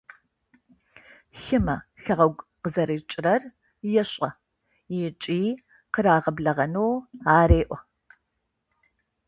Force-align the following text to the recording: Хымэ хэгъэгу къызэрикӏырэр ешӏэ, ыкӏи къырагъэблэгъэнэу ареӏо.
Хымэ 1.41 1.75
хэгъэгу 2.03 2.43
къызэрикӏырэр 2.61 3.41
ешӏэ, 4.01 4.29
ыкӏи 5.07 5.41
къырагъэблэгъэнэу 5.93 6.93
ареӏо. 7.37 7.77